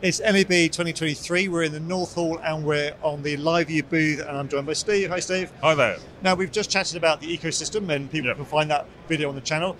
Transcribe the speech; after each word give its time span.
It's 0.00 0.20
NAB 0.20 0.46
2023. 0.70 1.48
We're 1.48 1.64
in 1.64 1.72
the 1.72 1.80
North 1.80 2.14
Hall 2.14 2.38
and 2.44 2.64
we're 2.64 2.94
on 3.02 3.22
the 3.24 3.36
LiveU 3.36 3.88
booth, 3.88 4.20
and 4.20 4.30
I'm 4.38 4.48
joined 4.48 4.66
by 4.66 4.74
Steve. 4.74 5.08
Hi, 5.10 5.18
Steve. 5.18 5.50
Hi 5.60 5.74
there. 5.74 5.96
Now, 6.22 6.36
we've 6.36 6.52
just 6.52 6.70
chatted 6.70 6.96
about 6.96 7.20
the 7.20 7.26
ecosystem, 7.36 7.88
and 7.92 8.08
people 8.10 8.28
Yep. 8.28 8.36
can 8.36 8.44
find 8.44 8.70
that 8.70 8.86
video 9.08 9.28
on 9.28 9.34
the 9.34 9.40
channel. 9.40 9.76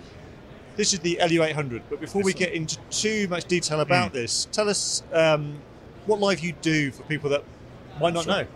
This 0.75 0.91
is 0.93 0.99
the 0.99 1.17
LU800, 1.21 1.83
but 1.89 2.01
before 2.01 2.21
we 2.21 2.33
get 2.33 2.51
into 2.51 2.77
too 2.89 3.27
much 3.29 3.45
detail 3.45 3.79
about 3.79 4.09
Mm. 4.09 4.13
this, 4.13 4.47
tell 4.51 4.67
us 4.69 5.03
um, 5.13 5.55
what 6.05 6.19
LiveU 6.19 6.53
do 6.61 6.91
for 6.91 7.03
people 7.03 7.29
that 7.29 7.43
might 8.01 8.13
not 8.13 8.25
Sure. 8.25 8.33
know. 8.41 8.47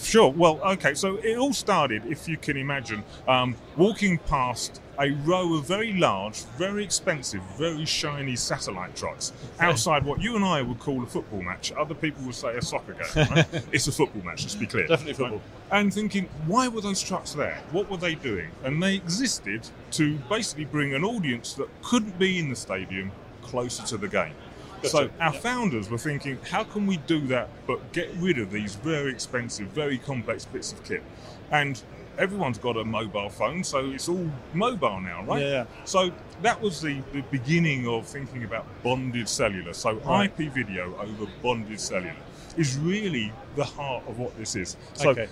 Sure. 0.00 0.30
Well, 0.30 0.60
okay. 0.62 0.94
So 0.94 1.16
it 1.16 1.36
all 1.36 1.52
started, 1.52 2.06
if 2.06 2.28
you 2.28 2.36
can 2.36 2.56
imagine, 2.56 3.04
um, 3.26 3.56
walking 3.76 4.18
past 4.18 4.80
a 4.98 5.10
row 5.10 5.54
of 5.54 5.64
very 5.64 5.92
large, 5.92 6.44
very 6.56 6.82
expensive, 6.82 7.40
very 7.56 7.84
shiny 7.84 8.34
satellite 8.34 8.96
trucks 8.96 9.32
outside 9.60 10.04
what 10.04 10.20
you 10.20 10.34
and 10.34 10.44
I 10.44 10.60
would 10.62 10.80
call 10.80 11.02
a 11.02 11.06
football 11.06 11.40
match. 11.40 11.72
Other 11.72 11.94
people 11.94 12.24
would 12.24 12.34
say 12.34 12.56
a 12.56 12.62
soccer 12.62 12.94
game. 12.94 13.28
Right? 13.30 13.46
it's 13.72 13.86
a 13.86 13.92
football 13.92 14.22
match. 14.22 14.42
Let's 14.42 14.56
be 14.56 14.66
clear. 14.66 14.86
Definitely 14.88 15.14
football. 15.14 15.38
Right? 15.70 15.80
And 15.80 15.94
thinking, 15.94 16.28
why 16.46 16.68
were 16.68 16.80
those 16.80 17.02
trucks 17.02 17.32
there? 17.32 17.60
What 17.70 17.88
were 17.90 17.96
they 17.96 18.14
doing? 18.16 18.50
And 18.64 18.82
they 18.82 18.96
existed 18.96 19.68
to 19.92 20.16
basically 20.28 20.64
bring 20.64 20.94
an 20.94 21.04
audience 21.04 21.54
that 21.54 21.68
couldn't 21.82 22.18
be 22.18 22.38
in 22.38 22.48
the 22.48 22.56
stadium 22.56 23.12
closer 23.42 23.84
to 23.84 23.96
the 23.96 24.08
game. 24.08 24.34
So 24.82 25.08
Gotcha. 25.08 25.22
our 25.22 25.32
founders 25.32 25.90
were 25.90 25.98
thinking, 25.98 26.38
how 26.50 26.64
can 26.64 26.86
we 26.86 26.98
do 26.98 27.20
that 27.28 27.48
but 27.66 27.92
get 27.92 28.10
rid 28.16 28.38
of 28.38 28.50
these 28.50 28.74
very 28.76 29.10
expensive, 29.10 29.68
very 29.68 29.98
complex 29.98 30.44
bits 30.44 30.72
of 30.72 30.82
kit? 30.84 31.02
And 31.50 31.80
everyone's 32.18 32.58
got 32.58 32.76
a 32.76 32.84
mobile 32.84 33.30
phone, 33.30 33.64
so 33.64 33.90
it's 33.90 34.08
all 34.08 34.28
mobile 34.52 35.00
now, 35.00 35.24
right? 35.24 35.42
Yeah. 35.42 35.64
So 35.84 36.12
that 36.42 36.60
was 36.60 36.80
the, 36.80 37.00
the 37.12 37.22
beginning 37.22 37.86
of 37.88 38.06
thinking 38.06 38.44
about 38.44 38.66
bonded 38.82 39.28
cellular. 39.28 39.72
So 39.72 39.94
Right. 39.94 40.30
IP 40.38 40.52
video 40.52 40.96
over 41.00 41.26
bonded 41.42 41.80
cellular 41.80 42.14
is 42.56 42.76
really 42.76 43.32
the 43.56 43.64
heart 43.64 44.04
of 44.08 44.18
what 44.18 44.36
this 44.36 44.54
is. 44.56 44.76
So 44.94 45.10
Okay. 45.10 45.28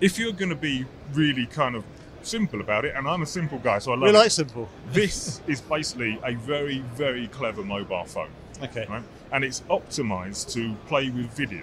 if 0.00 0.18
you're 0.18 0.32
going 0.32 0.50
to 0.50 0.54
be 0.56 0.84
really 1.12 1.46
kind 1.46 1.74
of 1.76 1.84
simple 2.22 2.60
about 2.60 2.84
it, 2.84 2.94
and 2.96 3.08
I'm 3.08 3.22
a 3.22 3.26
simple 3.26 3.58
guy, 3.58 3.78
so 3.78 3.92
I 3.92 3.94
love 3.94 4.02
We 4.02 4.10
it, 4.10 4.14
like 4.14 4.30
simple. 4.30 4.68
this 4.92 5.40
is 5.46 5.60
basically 5.60 6.18
a 6.24 6.34
very, 6.34 6.80
very 6.94 7.28
clever 7.28 7.62
mobile 7.62 8.04
phone 8.04 8.30
Okay. 8.62 8.86
right? 8.88 9.02
And 9.32 9.44
it's 9.44 9.60
optimized 9.70 10.52
to 10.54 10.74
play 10.86 11.10
with 11.10 11.26
video. 11.36 11.62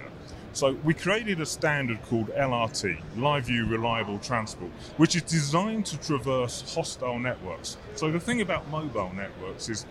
So 0.52 0.72
we 0.82 0.94
created 0.94 1.40
a 1.40 1.46
standard 1.46 2.02
called 2.06 2.28
LRT, 2.30 2.98
LiveU 3.16 3.70
Reliable 3.70 4.18
Transport, 4.18 4.70
which 4.96 5.14
is 5.14 5.22
designed 5.22 5.86
to 5.86 5.98
traverse 5.98 6.74
hostile 6.74 7.18
networks. 7.18 7.76
So 7.94 8.10
the 8.10 8.18
thing 8.18 8.40
about 8.40 8.68
mobile 8.68 9.12
networks 9.14 9.68
is 9.68 9.86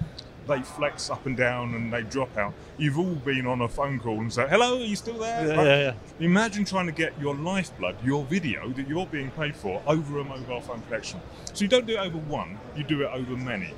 they 0.47 0.61
flex 0.61 1.09
up 1.09 1.25
and 1.25 1.37
down 1.37 1.73
and 1.73 1.91
they 1.93 2.01
drop 2.03 2.35
out. 2.37 2.53
You've 2.77 2.97
all 2.97 3.15
been 3.15 3.45
on 3.45 3.61
a 3.61 3.67
phone 3.67 3.99
call 3.99 4.19
and 4.19 4.31
say, 4.33 4.47
"Hello, 4.49 4.77
are 4.77 4.83
you 4.83 4.95
still 4.95 5.17
there?" 5.19 5.47
Yeah, 5.47 5.55
Right? 5.55 5.65
yeah, 5.65 5.79
yeah. 5.79 5.93
Imagine 6.25 6.65
trying 6.65 6.85
to 6.87 6.91
get 6.93 7.13
your 7.19 7.35
lifeblood, 7.35 7.95
your 8.03 8.23
video 8.25 8.69
that 8.69 8.87
you're 8.87 9.05
being 9.07 9.29
paid 9.31 9.55
for, 9.55 9.81
over 9.85 10.19
a 10.19 10.23
mobile 10.23 10.61
phone 10.61 10.81
connection. 10.83 11.19
So 11.53 11.63
you 11.63 11.67
don't 11.67 11.85
do 11.85 11.93
it 11.93 11.99
over 11.99 12.17
one, 12.17 12.57
you 12.75 12.83
do 12.83 13.01
it 13.03 13.09
over 13.13 13.35
many. 13.35 13.73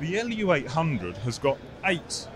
The 0.00 0.14
LU800 0.16 1.16
has 1.18 1.38
got 1.38 1.56
eight 1.84 2.26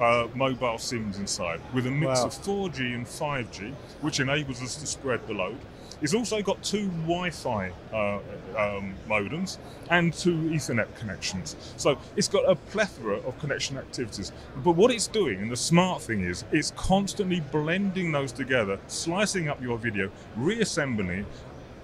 uh, 0.00 0.28
mobile 0.34 0.78
SIMs 0.78 1.18
inside 1.18 1.60
with 1.74 1.86
a 1.86 1.90
mix 1.90 2.20
Wow. 2.20 2.26
of 2.26 2.32
4G 2.34 2.94
and 2.94 3.06
5G, 3.06 3.72
which 4.00 4.20
enables 4.20 4.62
us 4.62 4.76
to 4.76 4.86
spread 4.86 5.26
the 5.26 5.34
load. 5.34 5.58
It's 6.00 6.14
also 6.14 6.42
got 6.42 6.60
two 6.64 6.88
Wi-Fi 7.06 7.70
uh, 7.92 8.18
um, 8.58 8.94
modems 9.08 9.58
and 9.88 10.12
two 10.12 10.34
Ethernet 10.50 10.88
connections. 10.96 11.54
So 11.76 11.96
it's 12.16 12.26
got 12.26 12.48
a 12.50 12.56
plethora 12.56 13.18
of 13.18 13.38
connection 13.38 13.78
activities. 13.78 14.32
But 14.64 14.72
what 14.72 14.90
it's 14.90 15.06
doing, 15.06 15.40
and 15.42 15.50
the 15.50 15.56
smart 15.56 16.02
thing 16.02 16.24
is, 16.24 16.44
it's 16.50 16.72
constantly 16.72 17.38
blending 17.38 18.10
those 18.10 18.32
together, 18.32 18.80
slicing 18.88 19.48
up 19.48 19.62
your 19.62 19.78
video, 19.78 20.10
reassembling 20.36 21.20
it, 21.20 21.26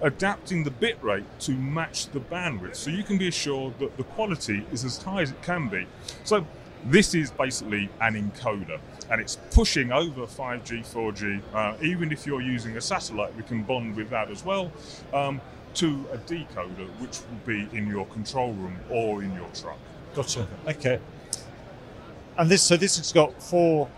adapting 0.01 0.63
the 0.65 0.71
bit 0.71 0.97
rate 1.01 1.25
to 1.39 1.51
match 1.51 2.07
the 2.07 2.19
bandwidth. 2.19 2.75
So 2.75 2.89
you 2.89 3.03
can 3.03 3.17
be 3.17 3.29
assured 3.29 3.79
that 3.79 3.95
the 3.95 4.03
quality 4.03 4.65
is 4.73 4.83
as 4.83 4.97
high 5.01 5.21
as 5.21 5.31
it 5.31 5.41
can 5.43 5.69
be. 5.69 5.87
So 6.25 6.45
this 6.85 7.13
is 7.13 7.31
basically 7.31 7.89
an 8.01 8.15
encoder 8.15 8.79
and 9.09 9.19
it's 9.19 9.37
pushing 9.51 9.91
over 9.91 10.21
5G, 10.21 10.85
4G. 10.85 11.41
Uh, 11.53 11.75
even 11.81 12.11
if 12.11 12.25
you're 12.25 12.41
using 12.41 12.77
a 12.77 12.81
satellite, 12.81 13.35
we 13.35 13.43
can 13.43 13.63
bond 13.63 13.95
with 13.95 14.09
that 14.09 14.29
as 14.29 14.45
well 14.45 14.71
um, 15.13 15.41
to 15.75 16.05
a 16.11 16.17
decoder, 16.17 16.87
which 16.99 17.19
will 17.19 17.45
be 17.45 17.67
in 17.77 17.87
your 17.87 18.05
control 18.07 18.53
room 18.53 18.77
or 18.89 19.23
in 19.23 19.33
your 19.33 19.49
truck. 19.53 19.77
Gotcha. 20.15 20.47
Okay. 20.67 20.99
And 22.37 22.49
this, 22.49 22.63
so 22.63 22.77
this 22.77 22.97
has 22.97 23.11
got 23.11 23.41
four 23.41 23.89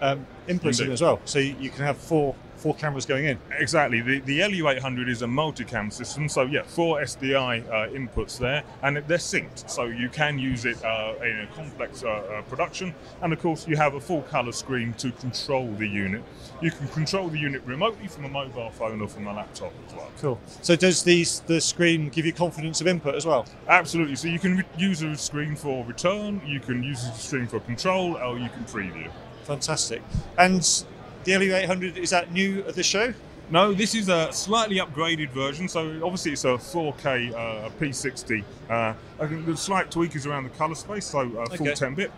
um, 0.00 0.26
inputs 0.48 0.82
in 0.82 0.90
as 0.90 1.02
well. 1.02 1.20
So 1.24 1.38
you 1.38 1.70
can 1.70 1.84
have 1.84 1.98
four 1.98 2.34
four 2.60 2.74
cameras 2.74 3.06
going 3.06 3.24
in. 3.24 3.38
Exactly. 3.58 4.00
The, 4.00 4.20
the 4.20 4.40
LU800 4.40 5.08
is 5.08 5.22
a 5.22 5.26
multicam 5.26 5.92
system, 5.92 6.28
so 6.28 6.42
yeah, 6.42 6.62
four 6.62 7.00
SDI 7.00 7.66
uh, 7.68 7.88
inputs 7.88 8.38
there, 8.38 8.62
and 8.82 8.98
they're 9.08 9.18
synced, 9.18 9.70
so 9.70 9.84
you 9.84 10.08
can 10.08 10.38
use 10.38 10.66
it 10.66 10.82
uh, 10.84 11.14
in 11.24 11.40
a 11.40 11.46
complex 11.54 12.04
uh, 12.04 12.08
uh, 12.08 12.42
production. 12.42 12.94
And 13.22 13.32
of 13.32 13.40
course, 13.40 13.66
you 13.66 13.76
have 13.76 13.94
a 13.94 14.00
full 14.00 14.22
color 14.22 14.52
screen 14.52 14.92
to 14.94 15.10
control 15.12 15.72
the 15.72 15.88
unit. 15.88 16.22
You 16.60 16.70
can 16.70 16.86
control 16.88 17.28
the 17.28 17.38
unit 17.38 17.62
remotely 17.64 18.08
from 18.08 18.26
a 18.26 18.28
mobile 18.28 18.70
phone 18.70 19.00
or 19.00 19.08
from 19.08 19.26
a 19.26 19.32
laptop 19.32 19.72
as 19.88 19.94
well. 19.94 20.10
Cool. 20.20 20.40
So 20.60 20.76
does 20.76 21.02
these 21.02 21.40
the 21.40 21.60
screen 21.60 22.10
give 22.10 22.26
you 22.26 22.32
confidence 22.32 22.80
of 22.80 22.86
input 22.86 23.14
as 23.14 23.24
well? 23.24 23.46
Absolutely. 23.68 24.16
So 24.16 24.28
you 24.28 24.38
can 24.38 24.58
re- 24.58 24.64
use 24.76 25.02
a 25.02 25.16
screen 25.16 25.56
for 25.56 25.84
return, 25.86 26.42
you 26.44 26.60
can 26.60 26.82
use 26.82 27.04
a 27.08 27.12
screen 27.12 27.46
for 27.46 27.60
control, 27.60 28.16
or 28.16 28.38
you 28.38 28.50
can 28.50 28.64
preview. 28.64 29.10
Fantastic. 29.44 30.02
And 30.38 30.84
the 31.24 31.32
LU800 31.32 31.96
is 31.96 32.10
that 32.10 32.32
new 32.32 32.64
at 32.66 32.74
the 32.74 32.82
show? 32.82 33.12
No, 33.50 33.72
this 33.72 33.96
is 33.96 34.08
a 34.08 34.32
slightly 34.32 34.76
upgraded 34.76 35.30
version. 35.30 35.68
So 35.68 36.00
obviously 36.04 36.32
it's 36.32 36.44
a 36.44 36.50
4K 36.54 37.32
uh, 37.34 37.70
P60. 37.80 38.44
Uh, 38.68 38.94
I 39.18 39.26
think 39.26 39.44
the 39.44 39.56
slight 39.56 39.90
tweak 39.90 40.14
is 40.14 40.24
around 40.24 40.44
the 40.44 40.50
color 40.50 40.76
space, 40.76 41.06
so 41.06 41.20
uh, 41.36 41.46
full 41.46 41.66
Okay. 41.66 41.74
10 41.74 41.94
bit. 41.94 42.12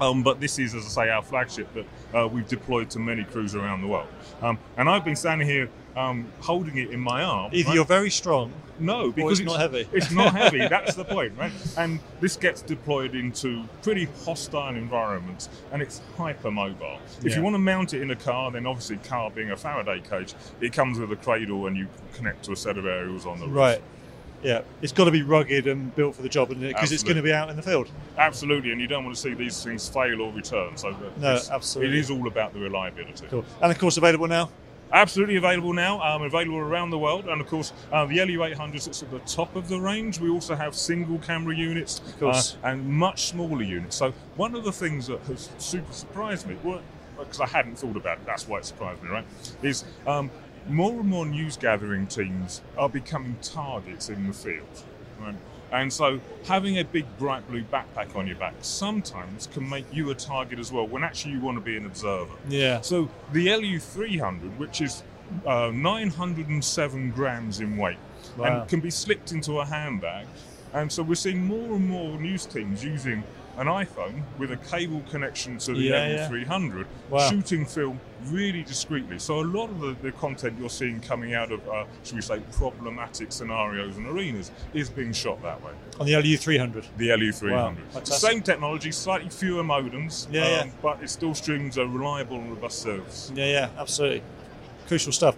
Um, 0.00 0.22
but 0.22 0.40
this 0.40 0.58
is, 0.58 0.74
as 0.74 0.84
I 0.84 1.04
say, 1.04 1.10
our 1.10 1.22
flagship 1.22 1.68
that 1.74 1.86
uh, 2.16 2.26
we've 2.26 2.46
deployed 2.46 2.90
to 2.90 2.98
many 2.98 3.24
crews 3.24 3.54
around 3.54 3.82
the 3.82 3.88
world. 3.88 4.08
Um, 4.42 4.58
and 4.76 4.88
I've 4.88 5.04
been 5.04 5.16
standing 5.16 5.46
here 5.48 5.68
um, 5.96 6.26
holding 6.40 6.76
it 6.78 6.90
in 6.90 7.00
my 7.00 7.22
arm. 7.24 7.50
Either 7.52 7.68
right? 7.68 7.74
you're 7.74 7.84
very 7.84 8.10
strong. 8.10 8.52
No, 8.80 9.10
because 9.10 9.40
it's 9.40 9.48
not 9.50 9.58
heavy. 9.58 9.88
It's 9.92 10.12
not 10.12 10.32
heavy. 10.32 10.58
That's 10.68 10.94
the 10.94 11.04
point, 11.04 11.32
right? 11.36 11.50
And 11.76 11.98
this 12.20 12.36
gets 12.36 12.62
deployed 12.62 13.16
into 13.16 13.64
pretty 13.82 14.04
hostile 14.24 14.68
environments, 14.76 15.48
and 15.72 15.82
it's 15.82 16.00
hyper 16.16 16.52
mobile. 16.52 16.98
If 17.18 17.24
Yeah. 17.32 17.36
you 17.38 17.42
want 17.42 17.54
to 17.54 17.58
mount 17.58 17.92
it 17.94 18.02
in 18.02 18.12
a 18.12 18.16
car, 18.16 18.52
then 18.52 18.66
obviously, 18.66 18.98
car 18.98 19.30
being 19.32 19.50
a 19.50 19.56
Faraday 19.56 20.00
cage, 20.08 20.34
it 20.60 20.72
comes 20.72 21.00
with 21.00 21.10
a 21.10 21.16
cradle, 21.16 21.66
and 21.66 21.76
you 21.76 21.88
connect 22.14 22.44
to 22.44 22.52
a 22.52 22.56
set 22.56 22.78
of 22.78 22.86
aerials 22.86 23.26
on 23.26 23.40
the 23.40 23.46
roof. 23.46 23.56
Right. 23.56 23.82
Yeah. 24.44 24.60
It's 24.80 24.92
got 24.92 25.06
to 25.06 25.10
be 25.10 25.22
rugged 25.22 25.66
and 25.66 25.92
built 25.96 26.14
for 26.14 26.22
the 26.22 26.28
job, 26.28 26.50
because 26.50 26.92
it's 26.92 27.02
going 27.02 27.16
to 27.16 27.22
be 27.22 27.32
out 27.32 27.50
in 27.50 27.56
the 27.56 27.62
field. 27.62 27.90
Absolutely, 28.16 28.70
and 28.70 28.80
you 28.80 28.86
don't 28.86 29.02
want 29.04 29.16
to 29.16 29.20
see 29.20 29.34
these 29.34 29.60
things 29.64 29.88
fail 29.88 30.20
or 30.20 30.32
return. 30.32 30.76
So 30.76 30.90
No, 31.18 31.30
it's- 31.32 31.50
absolutely. 31.50 31.96
it 31.96 32.00
is 32.00 32.12
all 32.12 32.28
about 32.28 32.52
the 32.52 32.60
reliability. 32.60 33.26
Cool. 33.28 33.44
And 33.60 33.72
of 33.72 33.78
course, 33.80 33.96
available 33.96 34.28
now. 34.28 34.50
Absolutely 34.92 35.36
available 35.36 35.74
now, 35.74 36.00
um, 36.00 36.22
available 36.22 36.56
around 36.58 36.90
the 36.90 36.98
world, 36.98 37.26
and 37.28 37.40
of 37.40 37.46
course 37.46 37.72
uh, 37.92 38.06
the 38.06 38.18
LU800 38.18 38.80
sits 38.80 39.02
at 39.02 39.10
the 39.10 39.18
top 39.20 39.54
of 39.54 39.68
the 39.68 39.78
range. 39.78 40.18
We 40.18 40.30
also 40.30 40.54
have 40.54 40.74
single 40.74 41.18
camera 41.18 41.54
units 41.54 42.00
uh, 42.62 42.68
and 42.68 42.88
much 42.88 43.26
smaller 43.26 43.62
units. 43.62 43.96
So 43.96 44.12
one 44.36 44.54
of 44.54 44.64
the 44.64 44.72
things 44.72 45.06
that 45.08 45.20
has 45.22 45.50
super 45.58 45.92
surprised 45.92 46.46
me, 46.46 46.56
because 47.18 47.40
I 47.40 47.46
hadn't 47.46 47.76
thought 47.78 47.96
about 47.96 48.18
it, 48.18 48.26
that's 48.26 48.48
why 48.48 48.58
it 48.58 48.64
surprised 48.64 49.02
me, 49.02 49.10
right? 49.10 49.26
Is 49.62 49.84
um, 50.06 50.30
more 50.68 51.00
and 51.00 51.08
more 51.08 51.26
news 51.26 51.58
gathering 51.58 52.06
teams 52.06 52.62
are 52.78 52.88
becoming 52.88 53.36
targets 53.42 54.08
in 54.08 54.26
the 54.26 54.32
field, 54.32 54.84
right? 55.20 55.36
And 55.70 55.92
so 55.92 56.20
having 56.46 56.78
a 56.78 56.84
big 56.84 57.04
bright 57.18 57.46
blue 57.48 57.62
backpack 57.62 58.16
on 58.16 58.26
your 58.26 58.36
back 58.36 58.54
sometimes 58.62 59.46
can 59.48 59.68
make 59.68 59.84
you 59.92 60.10
a 60.10 60.14
target 60.14 60.58
as 60.58 60.72
well 60.72 60.86
when 60.86 61.04
actually 61.04 61.32
you 61.32 61.40
want 61.40 61.56
to 61.58 61.60
be 61.60 61.76
an 61.76 61.84
observer. 61.86 62.32
Yeah. 62.48 62.80
So 62.80 63.10
the 63.32 63.48
LU300, 63.48 64.56
which 64.56 64.80
is 64.80 65.02
uh, 65.46 65.70
907 65.74 67.10
grams 67.10 67.60
in 67.60 67.76
weight, 67.76 67.96
Wow. 68.36 68.60
and 68.60 68.68
can 68.68 68.80
be 68.80 68.90
slipped 68.90 69.32
into 69.32 69.58
a 69.60 69.64
handbag, 69.64 70.26
and 70.72 70.90
so 70.90 71.02
we're 71.02 71.14
seeing 71.14 71.44
more 71.44 71.76
and 71.76 71.88
more 71.88 72.18
news 72.18 72.46
teams 72.46 72.84
using 72.84 73.22
an 73.58 73.66
iPhone 73.66 74.22
with 74.38 74.52
a 74.52 74.56
cable 74.56 75.02
connection 75.10 75.58
to 75.58 75.72
the 75.74 75.80
Yeah, 75.80 76.08
yeah. 76.08 76.28
LU300, 76.28 76.86
Wow. 77.10 77.28
shooting 77.28 77.66
film 77.66 78.00
really 78.26 78.62
discreetly. 78.62 79.18
So 79.18 79.40
a 79.40 79.42
lot 79.44 79.68
of 79.68 79.80
the, 79.80 79.96
the 80.00 80.12
content 80.12 80.56
you're 80.60 80.70
seeing 80.70 81.00
coming 81.00 81.34
out 81.34 81.50
of, 81.50 81.68
uh, 81.68 81.84
should 82.04 82.14
we 82.16 82.20
say, 82.22 82.40
problematic 82.52 83.32
scenarios 83.32 83.96
and 83.96 84.06
arenas 84.06 84.52
is 84.74 84.88
being 84.88 85.12
shot 85.12 85.42
that 85.42 85.62
way. 85.64 85.72
On 85.98 86.06
the 86.06 86.12
LU300. 86.12 86.84
The 86.96 87.08
LU300. 87.08 87.50
Wow, 87.50 87.74
fantastic. 87.90 88.30
Same 88.30 88.42
technology, 88.42 88.92
slightly 88.92 89.28
fewer 89.28 89.64
modems, 89.64 90.26
um, 90.28 90.34
Yeah, 90.34 90.48
yeah. 90.48 90.70
but 90.80 91.02
it 91.02 91.10
still 91.10 91.34
streams 91.34 91.78
a 91.78 91.86
reliable 91.86 92.36
and 92.36 92.50
robust 92.50 92.80
service. 92.80 93.32
Yeah, 93.34 93.46
yeah, 93.46 93.68
absolutely. 93.76 94.22
Crucial 94.86 95.12
stuff. 95.12 95.36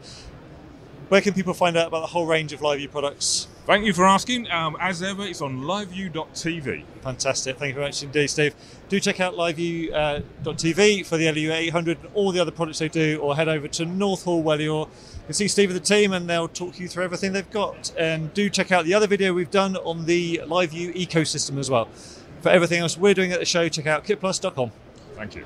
Where 1.11 1.21
can 1.21 1.35
people 1.35 1.55
find 1.55 1.77
out 1.77 1.89
about 1.89 2.03
the 2.03 2.07
whole 2.07 2.25
range 2.25 2.53
of 2.53 2.61
LiveU 2.61 2.89
products? 2.89 3.49
Thank 3.67 3.85
you 3.85 3.93
for 3.93 4.07
asking. 4.07 4.49
Um, 4.49 4.77
as 4.79 5.03
ever, 5.03 5.25
it's 5.25 5.41
on 5.41 5.62
liveu.tv. 5.62 6.85
Fantastic. 7.03 7.57
Thank 7.57 7.71
you 7.71 7.75
very 7.75 7.87
much 7.89 8.05
indeed, 8.05 8.29
Steve. 8.29 8.55
Do 8.89 9.01
check 9.01 9.19
out 9.19 9.35
liveu.tv 9.35 11.01
uh, 11.01 11.05
for 11.05 11.17
the 11.17 11.33
LU 11.33 11.53
800 11.53 11.99
and 11.99 12.15
all 12.15 12.31
the 12.31 12.39
other 12.39 12.53
products 12.53 12.79
they 12.79 12.89
do, 12.89 13.19
or 13.19 13.35
head 13.35 13.49
over 13.49 13.67
to 13.67 13.85
North 13.85 14.23
Hall 14.23 14.41
Wellior. 14.41 14.87
You 14.87 15.25
can 15.27 15.35
see 15.35 15.49
Steve 15.49 15.71
and 15.71 15.81
the 15.81 15.85
team, 15.85 16.12
and 16.12 16.31
they'll 16.31 16.47
talk 16.47 16.79
you 16.79 16.87
through 16.87 17.03
everything 17.03 17.33
they've 17.33 17.51
got. 17.51 17.93
And 17.99 18.33
do 18.33 18.49
check 18.49 18.71
out 18.71 18.85
the 18.85 18.95
other 18.95 19.09
video 19.09 19.35
we've 19.35 19.51
done 19.51 19.77
on 19.79 20.07
the 20.07 20.41
LiveU 20.45 20.95
ecosystem 20.95 21.59
as 21.59 21.69
well. 21.69 21.89
For 22.41 22.51
everything 22.51 22.83
else 22.83 22.97
we're 22.97 23.15
doing 23.15 23.33
at 23.33 23.41
the 23.41 23.47
show, 23.47 23.69
check 23.69 23.89
out 23.89 24.05
kitplus.com. 24.05 24.71
Thank 25.17 25.35
you. 25.35 25.45